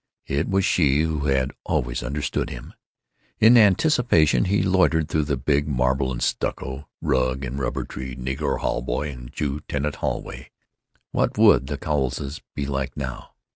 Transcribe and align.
It 0.25 0.49
was 0.49 0.65
she 0.65 1.01
who 1.01 1.27
had 1.27 1.51
always 1.63 2.01
understood 2.01 2.49
him.... 2.49 2.73
In 3.39 3.55
anticipation 3.55 4.45
he 4.45 4.63
loitered 4.63 5.07
through 5.09 5.25
the 5.25 5.37
big, 5.37 5.67
marble 5.67 6.11
and 6.11 6.23
stucco, 6.23 6.89
rug 7.03 7.45
and 7.45 7.59
rubber 7.59 7.83
tree, 7.83 8.15
negro 8.15 8.57
hallboy 8.59 9.13
and 9.13 9.31
Jew 9.31 9.59
tenant 9.69 9.97
hallway.... 9.97 10.49
What 11.11 11.37
would 11.37 11.67
the 11.67 11.77
Cowleses 11.77 12.41
be 12.55 12.65
like, 12.65 12.97
now? 12.97 13.35